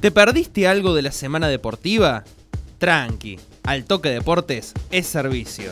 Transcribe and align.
¿Te 0.00 0.10
perdiste 0.10 0.66
algo 0.66 0.94
de 0.94 1.02
la 1.02 1.12
semana 1.12 1.48
deportiva? 1.48 2.24
Tranqui, 2.78 3.38
al 3.64 3.84
toque 3.84 4.08
deportes 4.08 4.72
es 4.90 5.06
servicio. 5.06 5.70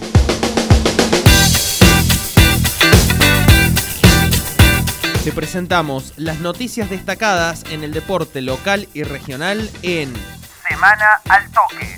Te 5.25 5.33
presentamos 5.33 6.13
las 6.18 6.41
noticias 6.41 6.91
destacadas 6.91 7.65
en 7.70 7.83
el 7.83 7.95
deporte 7.95 8.43
local 8.43 8.86
y 8.93 9.02
regional 9.04 9.70
en 9.80 10.12
Semana 10.68 11.22
al 11.30 11.50
Toque. 11.50 11.97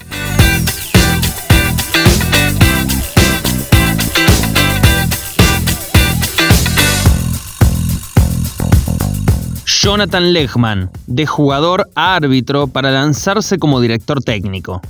Jonathan 9.91 10.33
Lechman, 10.33 10.89
de 11.09 11.27
jugador 11.27 11.91
a 11.97 12.15
árbitro 12.15 12.69
para 12.69 12.93
lanzarse 12.93 13.59
como 13.59 13.81
director 13.81 14.23
técnico. 14.23 14.81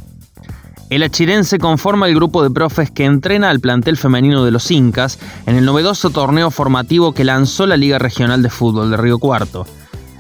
El 0.91 1.03
achirense 1.03 1.59
conforma 1.59 2.07
el 2.07 2.15
grupo 2.15 2.43
de 2.43 2.51
profes 2.51 2.91
que 2.91 3.07
entrena 3.07 3.49
al 3.49 3.61
plantel 3.61 3.97
femenino 3.97 4.45
de 4.45 4.51
los 4.51 4.71
Incas 4.71 5.19
en 5.47 5.57
el 5.57 5.65
novedoso 5.65 6.11
torneo 6.11 6.51
formativo 6.51 7.15
que 7.15 7.25
lanzó 7.25 7.67
la 7.67 7.79
Liga 7.79 7.99
Regional 7.99 8.43
de 8.43 8.51
Fútbol 8.51 8.91
de 8.91 8.99
Río 8.99 9.19
Cuarto. 9.19 9.67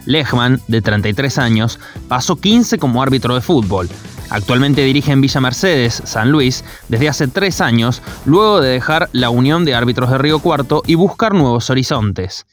Lechman, 0.06 0.62
de 0.66 0.80
33 0.80 1.36
años, 1.36 1.78
pasó 2.08 2.36
15 2.36 2.78
como 2.78 3.02
árbitro 3.02 3.34
de 3.34 3.42
fútbol. 3.42 3.86
Actualmente 4.30 4.82
dirige 4.82 5.12
en 5.12 5.20
Villa 5.20 5.42
Mercedes, 5.42 6.00
San 6.06 6.32
Luis, 6.32 6.64
desde 6.88 7.10
hace 7.10 7.28
tres 7.28 7.60
años, 7.60 8.00
luego 8.24 8.62
de 8.62 8.70
dejar 8.70 9.10
la 9.12 9.28
Unión 9.28 9.66
de 9.66 9.74
Árbitros 9.74 10.08
de 10.08 10.16
Río 10.16 10.38
Cuarto 10.38 10.82
y 10.86 10.94
buscar 10.94 11.34
nuevos 11.34 11.68
horizontes. 11.68 12.46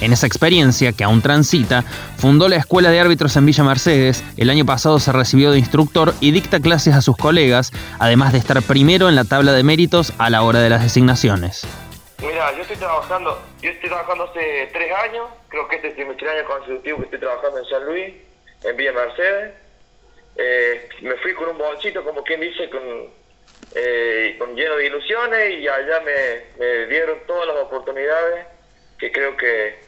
En 0.00 0.12
esa 0.14 0.26
experiencia, 0.26 0.92
que 0.92 1.04
aún 1.04 1.20
transita, 1.20 1.82
fundó 2.16 2.48
la 2.48 2.56
Escuela 2.56 2.90
de 2.90 3.00
Árbitros 3.00 3.36
en 3.36 3.44
Villa 3.44 3.64
Mercedes, 3.64 4.24
el 4.38 4.48
año 4.48 4.64
pasado 4.64 4.98
se 4.98 5.12
recibió 5.12 5.50
de 5.50 5.58
instructor 5.58 6.14
y 6.20 6.30
dicta 6.30 6.58
clases 6.60 6.94
a 6.94 7.02
sus 7.02 7.16
colegas, 7.16 7.70
además 7.98 8.32
de 8.32 8.38
estar 8.38 8.62
primero 8.62 9.10
en 9.10 9.16
la 9.16 9.24
tabla 9.24 9.52
de 9.52 9.62
méritos 9.62 10.14
a 10.16 10.30
la 10.30 10.42
hora 10.42 10.60
de 10.60 10.70
las 10.70 10.82
designaciones. 10.82 11.66
Mira, 12.22 12.54
yo 12.56 12.62
estoy 12.62 12.76
trabajando, 12.76 13.42
yo 13.60 13.70
estoy 13.70 13.90
trabajando 13.90 14.24
hace 14.24 14.70
tres 14.72 14.92
años, 15.04 15.26
creo 15.48 15.68
que 15.68 15.76
este 15.76 15.88
es 15.88 15.98
el 15.98 16.06
primer 16.14 16.28
año 16.28 16.48
consecutivo 16.48 16.98
que 16.98 17.04
estoy 17.04 17.20
trabajando 17.20 17.58
en 17.58 17.64
San 17.66 17.84
Luis, 17.84 18.14
en 18.64 18.76
Villa 18.76 18.92
Mercedes. 18.92 19.54
Eh, 20.36 20.88
me 21.02 21.16
fui 21.16 21.34
con 21.34 21.48
un 21.48 21.58
bolsito, 21.58 22.02
como 22.04 22.22
quien 22.22 22.40
dice, 22.40 22.70
con, 22.70 22.80
eh, 23.74 24.36
con 24.38 24.54
lleno 24.54 24.76
de 24.76 24.86
ilusiones 24.86 25.60
y 25.60 25.68
allá 25.68 26.00
me, 26.00 26.58
me 26.58 26.86
dieron 26.86 27.18
todas 27.26 27.46
las 27.48 27.56
oportunidades 27.64 28.46
que 29.00 29.10
creo 29.10 29.36
que, 29.36 29.80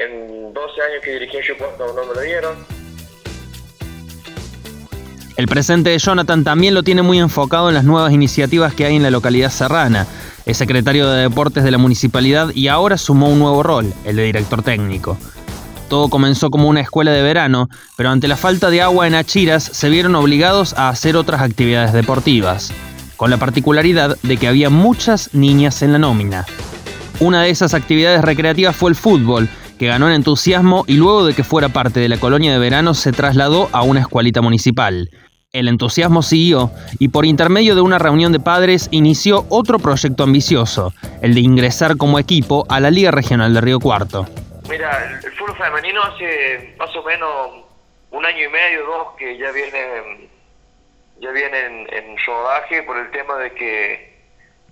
en 0.00 0.54
12 0.54 0.82
años 0.82 1.04
que 1.04 1.12
dirigí 1.12 1.36
en 1.36 1.58
no 1.58 2.06
me 2.06 2.14
lo 2.14 2.20
dieron. 2.22 2.56
El 5.36 5.46
presente 5.46 5.90
de 5.90 5.98
Jonathan 5.98 6.42
también 6.44 6.74
lo 6.74 6.82
tiene 6.82 7.02
muy 7.02 7.18
enfocado 7.18 7.68
en 7.68 7.74
las 7.74 7.84
nuevas 7.84 8.12
iniciativas 8.12 8.74
que 8.74 8.86
hay 8.86 8.96
en 8.96 9.02
la 9.02 9.10
localidad 9.10 9.50
serrana. 9.50 10.06
Es 10.46 10.56
secretario 10.56 11.08
de 11.08 11.22
Deportes 11.22 11.64
de 11.64 11.70
la 11.70 11.78
municipalidad 11.78 12.50
y 12.54 12.68
ahora 12.68 12.98
sumó 12.98 13.28
un 13.28 13.38
nuevo 13.38 13.62
rol, 13.62 13.92
el 14.04 14.16
de 14.16 14.24
director 14.24 14.62
técnico. 14.62 15.16
Todo 15.88 16.08
comenzó 16.08 16.50
como 16.50 16.68
una 16.68 16.80
escuela 16.80 17.12
de 17.12 17.22
verano, 17.22 17.68
pero 17.96 18.10
ante 18.10 18.28
la 18.28 18.36
falta 18.36 18.70
de 18.70 18.80
agua 18.80 19.06
en 19.06 19.14
Achiras 19.14 19.64
se 19.64 19.88
vieron 19.88 20.14
obligados 20.14 20.74
a 20.74 20.88
hacer 20.88 21.16
otras 21.16 21.42
actividades 21.42 21.92
deportivas, 21.92 22.72
con 23.16 23.30
la 23.30 23.38
particularidad 23.38 24.16
de 24.22 24.36
que 24.36 24.48
había 24.48 24.70
muchas 24.70 25.34
niñas 25.34 25.82
en 25.82 25.92
la 25.92 25.98
nómina. 25.98 26.46
Una 27.20 27.42
de 27.42 27.50
esas 27.50 27.74
actividades 27.74 28.22
recreativas 28.22 28.74
fue 28.74 28.88
el 28.88 28.96
fútbol, 28.96 29.46
que 29.78 29.88
ganó 29.88 30.08
en 30.08 30.14
entusiasmo 30.14 30.84
y 30.86 30.94
luego 30.94 31.26
de 31.26 31.34
que 31.34 31.44
fuera 31.44 31.68
parte 31.68 32.00
de 32.00 32.08
la 32.08 32.16
colonia 32.16 32.50
de 32.50 32.58
verano 32.58 32.94
se 32.94 33.12
trasladó 33.12 33.68
a 33.72 33.82
una 33.82 34.00
escuelita 34.00 34.40
municipal. 34.40 35.10
El 35.52 35.68
entusiasmo 35.68 36.22
siguió 36.22 36.70
y 36.98 37.08
por 37.08 37.26
intermedio 37.26 37.74
de 37.74 37.82
una 37.82 37.98
reunión 37.98 38.32
de 38.32 38.40
padres 38.40 38.88
inició 38.90 39.44
otro 39.50 39.78
proyecto 39.78 40.22
ambicioso, 40.22 40.94
el 41.20 41.34
de 41.34 41.40
ingresar 41.40 41.98
como 41.98 42.18
equipo 42.18 42.64
a 42.70 42.80
la 42.80 42.90
Liga 42.90 43.10
Regional 43.10 43.52
de 43.52 43.60
Río 43.60 43.80
Cuarto. 43.80 44.24
Mira, 44.70 45.20
el 45.22 45.32
fútbol 45.32 45.54
femenino 45.58 46.02
hace 46.02 46.74
más 46.78 46.96
o 46.96 47.02
menos 47.02 47.28
un 48.12 48.24
año 48.24 48.46
y 48.46 48.48
medio, 48.48 48.86
dos, 48.86 49.08
que 49.18 49.36
ya 49.36 49.52
viene, 49.52 50.30
ya 51.20 51.30
viene 51.32 51.66
en, 51.66 51.80
en 51.92 52.16
rodaje 52.26 52.82
por 52.84 52.96
el 52.96 53.10
tema 53.10 53.36
de 53.36 53.52
que 53.52 54.09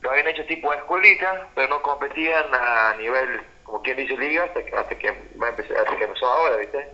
lo 0.01 0.11
habían 0.11 0.29
hecho 0.29 0.45
tipo 0.47 0.71
de 0.71 0.79
escuelita, 0.79 1.49
pero 1.55 1.69
no 1.69 1.83
competían 1.83 2.47
a 2.53 2.95
nivel, 2.99 3.41
como 3.65 3.83
quien 3.83 3.97
dice, 3.97 4.17
liga, 4.17 4.45
hasta 4.45 4.65
que, 4.65 4.75
hasta 4.77 4.99
que, 4.99 5.09
hasta 5.09 5.97
que 5.97 6.05
empezó 6.05 6.27
ahora, 6.27 6.57
¿viste? 6.57 6.89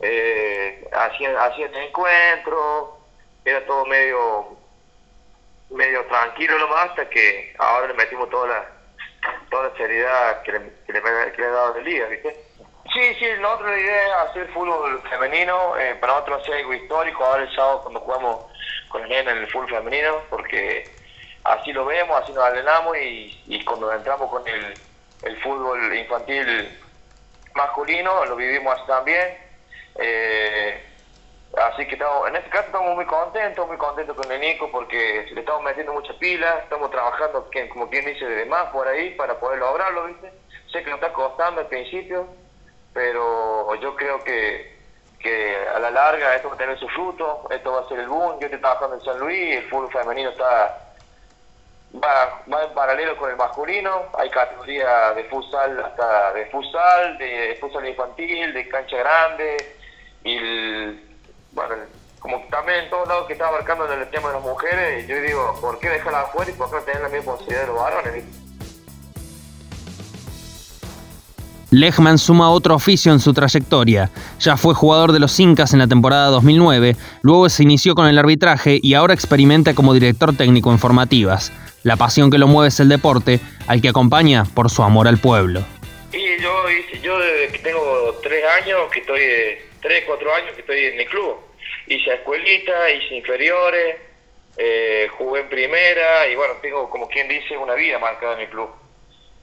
eh, 0.00 0.88
hacían, 0.92 1.36
hacían 1.36 1.74
encuentros, 1.74 2.90
era 3.44 3.64
todo 3.66 3.84
medio 3.86 4.56
medio 5.70 6.04
tranquilo 6.06 6.58
nomás, 6.58 6.90
hasta 6.90 7.08
que 7.08 7.54
ahora 7.58 7.88
le 7.88 7.94
metimos 7.94 8.28
toda 8.30 8.48
la, 8.48 8.68
toda 9.50 9.68
la 9.68 9.76
seriedad 9.76 10.42
que 10.42 10.52
le, 10.52 10.60
que 10.86 10.92
le, 10.92 11.00
que 11.00 11.40
le 11.40 11.46
he 11.46 11.50
dado 11.50 11.74
de 11.74 11.82
liga, 11.82 12.06
¿viste? 12.06 12.36
Sí, 12.92 13.14
sí, 13.20 13.26
la 13.38 13.54
otra 13.54 13.78
idea 13.78 14.06
es 14.06 14.30
hacer 14.30 14.48
fútbol 14.48 15.00
femenino, 15.08 15.76
eh, 15.78 15.94
para 16.00 16.14
nosotros 16.14 16.42
hacer 16.42 16.54
algo 16.54 16.74
histórico, 16.74 17.24
ahora 17.24 17.44
el 17.44 17.54
sábado 17.54 17.82
cuando 17.82 18.00
jugamos 18.00 18.46
con 18.88 19.04
el 19.04 19.12
en 19.12 19.28
el 19.28 19.46
fútbol 19.48 19.70
femenino, 19.70 20.22
porque 20.28 20.90
así 21.44 21.72
lo 21.72 21.84
vemos, 21.84 22.20
así 22.22 22.32
nos 22.32 22.44
alenamos 22.44 22.96
y, 22.98 23.42
y 23.46 23.64
cuando 23.64 23.92
entramos 23.92 24.30
con 24.30 24.46
el, 24.46 24.74
fútbol 25.42 25.94
infantil 25.94 26.78
masculino 27.54 28.24
lo 28.24 28.36
vivimos 28.36 28.74
así 28.74 28.86
también. 28.86 29.36
Eh, 29.96 30.82
así 31.56 31.86
que 31.86 31.94
estamos, 31.94 32.28
en 32.28 32.36
este 32.36 32.48
caso 32.50 32.66
estamos 32.66 32.94
muy 32.94 33.04
contentos, 33.04 33.66
muy 33.66 33.76
contentos 33.76 34.16
con 34.16 34.30
el 34.30 34.40
Nico 34.40 34.70
porque 34.70 35.28
le 35.32 35.40
estamos 35.40 35.62
metiendo 35.62 35.92
mucha 35.92 36.14
pila, 36.14 36.60
estamos 36.62 36.90
trabajando, 36.90 37.50
como 37.70 37.90
quien 37.90 38.06
dice, 38.06 38.24
de 38.24 38.46
más 38.46 38.70
por 38.70 38.88
ahí 38.88 39.10
para 39.10 39.38
poder 39.38 39.58
lograrlo, 39.58 40.06
¿viste? 40.06 40.32
Sé 40.72 40.82
que 40.82 40.90
nos 40.90 41.00
está 41.00 41.12
costando 41.12 41.60
al 41.60 41.66
principio, 41.66 42.26
pero 42.94 43.74
yo 43.74 43.94
creo 43.96 44.22
que, 44.24 44.78
que 45.18 45.56
a 45.74 45.78
la 45.80 45.90
larga 45.90 46.34
esto 46.34 46.48
va 46.48 46.54
a 46.54 46.58
tener 46.58 46.78
su 46.78 46.88
fruto, 46.88 47.46
esto 47.50 47.72
va 47.72 47.80
a 47.80 47.88
ser 47.88 47.98
el 47.98 48.08
boom. 48.08 48.38
Yo 48.40 48.46
estoy 48.46 48.60
trabajando 48.60 48.96
en 48.96 49.02
San 49.02 49.18
Luis, 49.18 49.56
el 49.56 49.68
fútbol 49.68 49.90
femenino 49.90 50.30
está 50.30 50.89
va, 51.94 52.42
va 52.52 52.64
en 52.64 52.74
paralelo 52.74 53.16
con 53.16 53.30
el 53.30 53.36
masculino, 53.36 54.06
hay 54.18 54.30
categoría 54.30 55.12
de 55.14 55.24
futsal 55.24 55.82
hasta 55.84 56.32
de 56.32 56.46
futsal, 56.46 57.18
de 57.18 57.58
futsal 57.60 57.88
infantil, 57.88 58.52
de 58.52 58.68
cancha 58.68 58.96
grande, 58.96 59.56
y 60.24 60.36
bueno, 61.52 61.74
como 62.20 62.42
también 62.50 62.84
en 62.84 62.90
todos 62.90 63.08
lados 63.08 63.26
que 63.26 63.32
está 63.32 63.48
abarcando 63.48 63.90
en 63.92 64.00
el 64.00 64.10
tema 64.10 64.28
de 64.28 64.34
las 64.34 64.42
mujeres, 64.42 65.08
yo 65.08 65.20
digo, 65.20 65.58
¿por 65.60 65.78
qué 65.80 65.88
dejarla 65.88 66.20
afuera 66.20 66.50
y 66.50 66.54
por 66.54 66.70
qué 66.70 66.76
no 66.76 66.82
tener 66.82 67.02
la 67.02 67.08
misma 67.08 67.32
posibilidad 67.32 67.62
de 67.62 67.66
los 67.66 67.76
varones? 67.76 68.24
Lechman 71.70 72.18
suma 72.18 72.50
otro 72.50 72.74
oficio 72.74 73.12
en 73.12 73.20
su 73.20 73.32
trayectoria. 73.32 74.10
Ya 74.40 74.56
fue 74.56 74.74
jugador 74.74 75.12
de 75.12 75.20
los 75.20 75.38
Incas 75.38 75.72
en 75.72 75.78
la 75.78 75.86
temporada 75.86 76.26
2009, 76.26 76.96
luego 77.22 77.48
se 77.48 77.62
inició 77.62 77.94
con 77.94 78.06
el 78.06 78.18
arbitraje 78.18 78.80
y 78.82 78.94
ahora 78.94 79.14
experimenta 79.14 79.72
como 79.74 79.94
director 79.94 80.36
técnico 80.36 80.72
en 80.72 80.80
formativas. 80.80 81.52
La 81.82 81.96
pasión 81.96 82.30
que 82.30 82.36
lo 82.36 82.46
mueve 82.46 82.68
es 82.68 82.78
el 82.80 82.88
deporte, 82.90 83.40
al 83.66 83.80
que 83.80 83.88
acompaña 83.88 84.44
por 84.54 84.70
su 84.70 84.82
amor 84.82 85.08
al 85.08 85.18
pueblo. 85.18 85.64
Y 86.12 86.38
yo, 86.42 86.64
yo 87.02 87.18
desde 87.18 87.52
que 87.52 87.58
tengo 87.60 88.18
tres 88.22 88.44
años, 88.60 88.90
que 88.92 89.00
estoy, 89.00 89.22
tres, 89.80 90.04
cuatro 90.06 90.34
años 90.34 90.52
que 90.54 90.60
estoy 90.60 90.84
en 90.84 91.00
el 91.00 91.06
club. 91.06 91.38
Hice 91.86 92.14
escuelita, 92.14 92.90
hice 92.90 93.14
inferiores, 93.14 93.96
eh, 94.58 95.08
jugué 95.16 95.40
en 95.40 95.48
primera 95.48 96.28
y 96.28 96.36
bueno, 96.36 96.54
tengo 96.60 96.90
como 96.90 97.08
quien 97.08 97.28
dice 97.28 97.56
una 97.56 97.74
vida 97.74 97.98
marcada 97.98 98.34
en 98.34 98.40
el 98.40 98.50
club. 98.50 98.70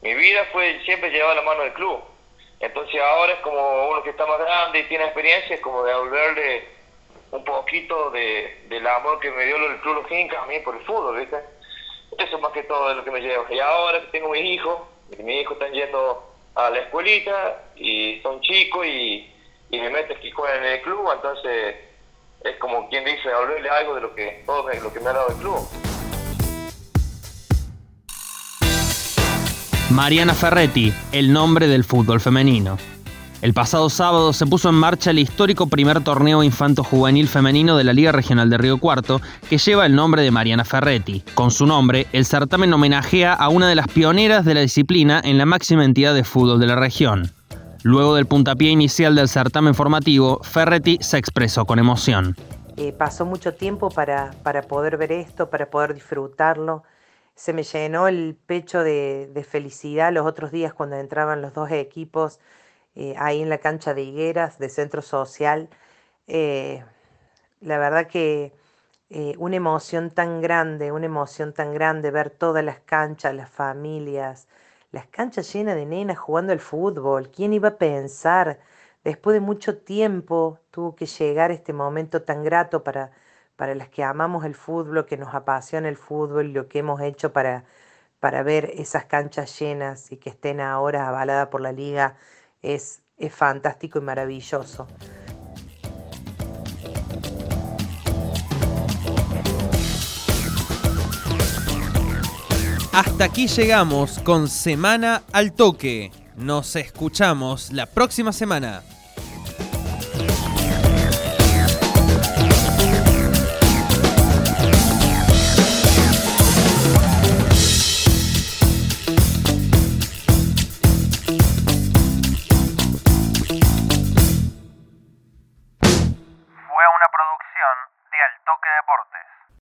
Mi 0.03 0.13
vida 0.13 0.45
fue 0.51 0.79
siempre 0.85 1.09
llevada 1.09 1.31
a 1.31 1.35
la 1.37 1.41
mano 1.41 1.63
del 1.63 1.73
club. 1.73 2.01
Entonces 2.59 3.01
ahora 3.01 3.33
es 3.33 3.39
como 3.39 3.89
uno 3.89 4.03
que 4.03 4.11
está 4.11 4.25
más 4.27 4.39
grande 4.39 4.79
y 4.79 4.83
tiene 4.83 5.05
experiencia, 5.05 5.55
es 5.55 5.61
como 5.61 5.83
devolverle 5.83 6.65
un 7.31 7.43
poquito 7.43 8.11
de, 8.11 8.65
del 8.69 8.85
amor 8.85 9.19
que 9.19 9.31
me 9.31 9.45
dio 9.45 9.55
el 9.57 9.79
Club 9.81 10.03
Los 10.03 10.11
Incas 10.11 10.43
a 10.43 10.45
mí 10.45 10.59
por 10.59 10.75
el 10.75 10.85
fútbol, 10.85 11.19
¿viste? 11.19 11.37
Eso 12.17 12.39
más 12.39 12.51
que 12.51 12.63
todo 12.63 12.91
es 12.91 12.97
lo 12.97 13.03
que 13.03 13.11
me 13.11 13.21
lleva. 13.21 13.45
Y 13.49 13.59
ahora 13.59 14.01
que 14.01 14.07
tengo 14.07 14.29
mis 14.29 14.43
hijos, 14.43 14.79
mis 15.17 15.41
hijos 15.41 15.53
están 15.53 15.73
yendo 15.73 16.23
a 16.55 16.69
la 16.69 16.79
escuelita 16.79 17.63
y 17.75 18.19
son 18.21 18.41
chicos 18.41 18.85
y, 18.85 19.31
y 19.69 19.79
me 19.79 19.89
meten 19.89 20.19
que 20.19 20.31
juegan 20.31 20.63
en 20.63 20.73
el 20.73 20.81
club, 20.81 21.09
entonces 21.13 21.75
es 22.43 22.55
como 22.57 22.89
quien 22.89 23.05
dice, 23.05 23.29
devolverle 23.29 23.69
algo 23.69 23.95
de 23.95 24.01
lo 24.01 24.15
que 24.15 24.43
todo 24.45 24.67
lo 24.67 24.93
que 24.93 24.99
me 24.99 25.09
ha 25.09 25.13
dado 25.13 25.29
el 25.29 25.35
club. 25.35 25.67
Mariana 29.91 30.33
Ferretti, 30.33 30.93
el 31.11 31.31
nombre 31.31 31.67
del 31.67 31.83
fútbol 31.83 32.19
femenino. 32.19 32.77
El 33.39 33.53
pasado 33.53 33.91
sábado 33.91 34.33
se 34.33 34.47
puso 34.47 34.69
en 34.69 34.75
marcha 34.75 35.11
el 35.11 35.19
histórico 35.19 35.67
primer 35.67 36.03
torneo 36.03 36.41
infanto-juvenil 36.41 37.27
femenino 37.27 37.77
de 37.77 37.83
la 37.83 37.93
Liga 37.93 38.11
Regional 38.11 38.49
de 38.49 38.57
Río 38.57 38.79
Cuarto, 38.79 39.21
que 39.47 39.59
lleva 39.59 39.85
el 39.85 39.93
nombre 39.93 40.23
de 40.23 40.31
Mariana 40.31 40.65
Ferretti. 40.65 41.23
Con 41.35 41.51
su 41.51 41.67
nombre, 41.67 42.07
el 42.13 42.25
certamen 42.25 42.73
homenajea 42.73 43.33
a 43.33 43.49
una 43.49 43.69
de 43.69 43.75
las 43.75 43.89
pioneras 43.89 44.43
de 44.43 44.55
la 44.55 44.61
disciplina 44.61 45.21
en 45.23 45.37
la 45.37 45.45
máxima 45.45 45.85
entidad 45.85 46.15
de 46.15 46.23
fútbol 46.23 46.59
de 46.59 46.65
la 46.65 46.77
región. 46.77 47.31
Luego 47.83 48.15
del 48.15 48.25
puntapié 48.25 48.71
inicial 48.71 49.13
del 49.13 49.29
certamen 49.29 49.75
formativo, 49.75 50.39
Ferretti 50.41 50.97
se 50.99 51.19
expresó 51.19 51.65
con 51.65 51.77
emoción. 51.77 52.35
Eh, 52.75 52.91
pasó 52.91 53.23
mucho 53.23 53.53
tiempo 53.53 53.89
para, 53.89 54.31
para, 54.41 54.63
poder 54.63 54.97
ver 54.97 55.11
esto, 55.11 55.51
para 55.51 55.69
poder 55.69 55.93
disfrutarlo. 55.93 56.83
Se 57.35 57.53
me 57.53 57.61
llenó 57.61 58.07
el 58.07 58.35
pecho 58.47 58.79
de, 58.79 59.29
de 59.31 59.43
felicidad 59.43 60.11
los 60.11 60.25
otros 60.25 60.51
días 60.51 60.73
cuando 60.73 60.95
entraban 60.95 61.43
los 61.43 61.53
dos 61.53 61.69
equipos 61.69 62.39
eh, 62.97 63.15
ahí 63.19 63.43
en 63.43 63.49
la 63.49 63.59
cancha 63.59 63.93
de 63.93 64.01
Higueras, 64.01 64.57
de 64.57 64.69
Centro 64.69 65.03
Social. 65.03 65.69
Eh, 66.27 66.83
la 67.61 67.77
verdad 67.77 68.07
que 68.07 68.53
eh, 69.09 69.35
una 69.37 69.55
emoción 69.57 70.09
tan 70.11 70.41
grande, 70.41 70.91
una 70.91 71.05
emoción 71.05 71.53
tan 71.53 71.73
grande 71.73 72.09
ver 72.11 72.31
todas 72.31 72.63
las 72.63 72.79
canchas, 72.79 73.35
las 73.35 73.51
familias, 73.51 74.47
las 74.91 75.05
canchas 75.07 75.53
llenas 75.53 75.75
de 75.75 75.85
nenas 75.85 76.17
jugando 76.17 76.53
el 76.53 76.59
fútbol. 76.59 77.29
¿Quién 77.29 77.53
iba 77.53 77.69
a 77.69 77.77
pensar? 77.77 78.59
Después 79.03 79.35
de 79.35 79.41
mucho 79.41 79.77
tiempo 79.77 80.59
tuvo 80.71 80.95
que 80.95 81.05
llegar 81.05 81.51
este 81.51 81.73
momento 81.73 82.23
tan 82.23 82.43
grato 82.43 82.83
para, 82.83 83.11
para 83.55 83.75
las 83.75 83.89
que 83.89 84.03
amamos 84.03 84.43
el 84.45 84.55
fútbol, 84.55 85.05
que 85.05 85.17
nos 85.17 85.35
apasiona 85.35 85.87
el 85.89 85.97
fútbol, 85.97 86.51
lo 86.53 86.67
que 86.67 86.79
hemos 86.79 87.01
hecho 87.01 87.31
para, 87.31 87.63
para 88.19 88.43
ver 88.43 88.71
esas 88.75 89.05
canchas 89.05 89.59
llenas 89.59 90.11
y 90.11 90.17
que 90.17 90.29
estén 90.31 90.61
ahora 90.61 91.07
avaladas 91.07 91.49
por 91.49 91.61
la 91.61 91.71
liga 91.71 92.17
es, 92.61 93.01
es 93.17 93.33
fantástico 93.33 93.99
y 93.99 94.01
maravilloso. 94.01 94.87
Hasta 102.93 103.25
aquí 103.25 103.47
llegamos 103.47 104.17
con 104.19 104.47
Semana 104.47 105.21
al 105.31 105.53
Toque. 105.53 106.11
Nos 106.35 106.75
escuchamos 106.75 107.71
la 107.71 107.85
próxima 107.85 108.33
semana. 108.33 108.81